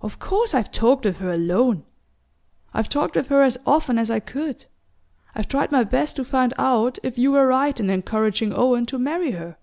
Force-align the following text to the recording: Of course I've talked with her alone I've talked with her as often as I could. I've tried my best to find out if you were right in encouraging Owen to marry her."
Of 0.00 0.18
course 0.18 0.54
I've 0.54 0.70
talked 0.70 1.04
with 1.04 1.18
her 1.18 1.30
alone 1.30 1.84
I've 2.72 2.88
talked 2.88 3.14
with 3.14 3.28
her 3.28 3.42
as 3.42 3.58
often 3.66 3.98
as 3.98 4.10
I 4.10 4.18
could. 4.18 4.64
I've 5.34 5.48
tried 5.48 5.70
my 5.70 5.84
best 5.84 6.16
to 6.16 6.24
find 6.24 6.54
out 6.56 6.98
if 7.02 7.18
you 7.18 7.32
were 7.32 7.46
right 7.46 7.78
in 7.78 7.90
encouraging 7.90 8.54
Owen 8.54 8.86
to 8.86 8.98
marry 8.98 9.32
her." 9.32 9.58